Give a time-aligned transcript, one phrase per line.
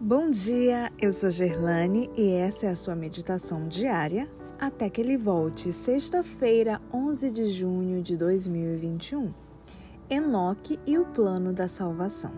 [0.00, 5.16] Bom dia, eu sou Gerlane e essa é a sua meditação diária até que ele
[5.16, 9.34] volte, sexta-feira, 11 de junho de 2021.
[10.08, 12.30] Enoque e o plano da salvação.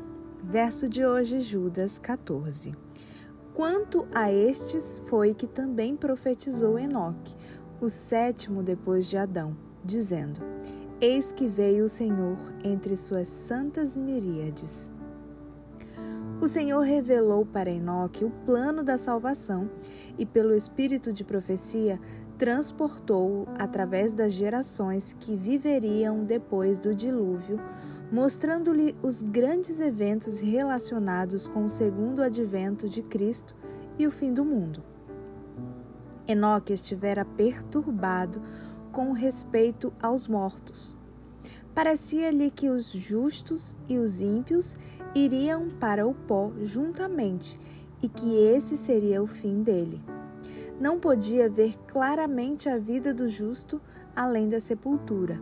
[0.43, 2.75] Verso de hoje, Judas 14.
[3.53, 7.37] Quanto a estes foi que também profetizou Enoque,
[7.79, 9.55] o sétimo depois de Adão,
[9.85, 10.41] dizendo:
[10.99, 14.91] Eis que veio o Senhor entre suas santas miríades
[16.41, 19.71] o Senhor revelou para Enoque o plano da salvação
[20.19, 22.01] e, pelo espírito de profecia,
[22.39, 27.61] transportou-o através das gerações que viveriam depois do dilúvio,
[28.11, 33.55] mostrando-lhe os grandes eventos relacionados com o segundo advento de Cristo
[33.99, 34.83] e o fim do mundo.
[36.27, 38.41] Enoque estivera perturbado
[38.91, 40.97] com respeito aos mortos.
[41.75, 44.77] Parecia-lhe que os justos e os ímpios
[45.15, 47.59] iriam para o pó juntamente
[48.03, 50.01] e que esse seria o fim dele.
[50.81, 53.81] Não podia ver claramente a vida do justo
[54.15, 55.41] além da sepultura.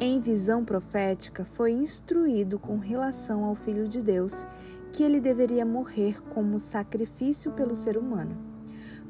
[0.00, 4.46] Em visão profética, foi instruído com relação ao Filho de Deus
[4.92, 8.36] que ele deveria morrer como sacrifício pelo ser humano.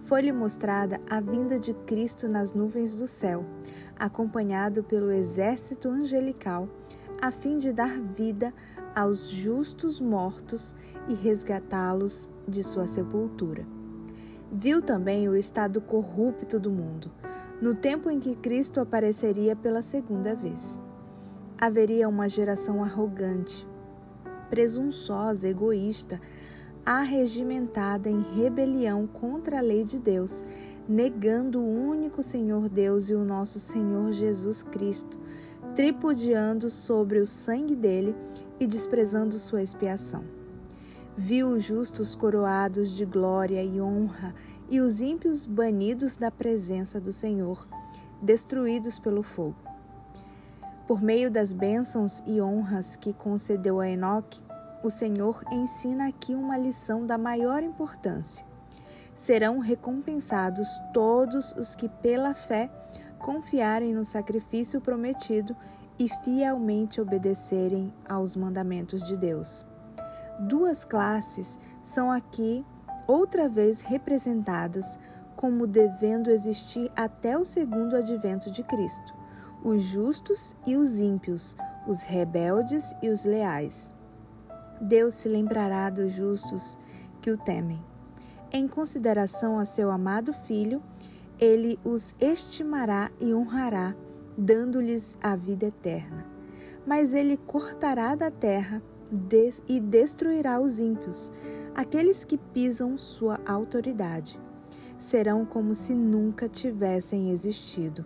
[0.02, 3.44] Foi-lhe mostrada a vinda de Cristo nas nuvens do céu,
[3.98, 6.68] acompanhado pelo exército angelical,
[7.20, 8.52] a fim de dar vida
[8.94, 10.76] aos justos mortos
[11.08, 13.66] e resgatá-los de sua sepultura.
[14.52, 17.10] Viu também o estado corrupto do mundo,
[17.60, 20.80] no tempo em que Cristo apareceria pela segunda vez.
[21.58, 23.66] Haveria uma geração arrogante,
[24.48, 26.20] presunçosa, egoísta,
[26.84, 30.44] arregimentada em rebelião contra a lei de Deus,
[30.86, 35.18] negando o único Senhor Deus e o nosso Senhor Jesus Cristo,
[35.74, 38.14] tripudiando sobre o sangue dele
[38.60, 40.24] e desprezando sua expiação.
[41.16, 44.34] Viu os justos coroados de glória e honra
[44.70, 47.68] e os ímpios banidos da presença do Senhor,
[48.22, 49.56] destruídos pelo fogo.
[50.86, 54.42] Por meio das bênçãos e honras que concedeu a Enoque,
[54.82, 58.44] o Senhor ensina aqui uma lição da maior importância.
[59.16, 62.70] Serão recompensados todos os que, pela fé,
[63.18, 65.56] confiarem no sacrifício prometido
[65.98, 69.64] e fielmente obedecerem aos mandamentos de Deus.
[70.40, 72.64] Duas classes são aqui
[73.06, 74.98] outra vez representadas
[75.36, 79.14] como devendo existir até o segundo advento de Cristo:
[79.62, 83.92] os justos e os ímpios, os rebeldes e os leais.
[84.80, 86.78] Deus se lembrará dos justos
[87.22, 87.82] que o temem.
[88.52, 90.82] Em consideração a seu amado Filho,
[91.38, 93.94] ele os estimará e honrará,
[94.36, 96.26] dando-lhes a vida eterna.
[96.86, 98.82] Mas ele cortará da terra
[99.68, 101.32] e destruirá os ímpios,
[101.74, 104.40] aqueles que pisam sua autoridade.
[104.98, 108.04] Serão como se nunca tivessem existido.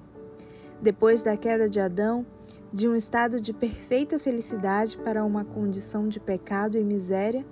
[0.81, 2.27] Depois da queda de Adão,
[2.73, 7.45] de um estado de perfeita felicidade para uma condição de pecado e miséria,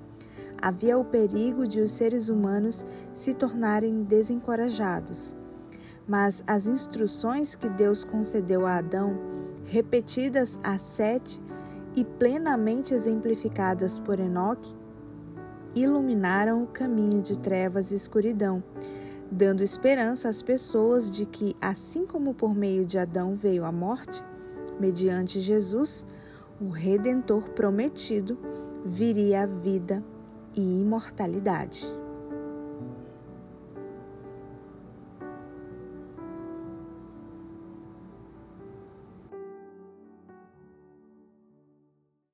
[0.61, 5.37] havia o perigo de os seres humanos se tornarem desencorajados
[6.07, 9.19] mas as instruções que Deus concedeu a Adão,
[9.65, 11.41] repetidas a sete
[11.95, 14.75] e plenamente exemplificadas por Enoque,
[15.75, 18.63] iluminaram o caminho de trevas e escuridão,
[19.31, 24.23] dando esperança às pessoas de que, assim como por meio de Adão veio a morte,
[24.79, 26.07] mediante Jesus,
[26.61, 28.39] o Redentor prometido,
[28.85, 30.03] viria a vida
[30.55, 31.87] e imortalidade.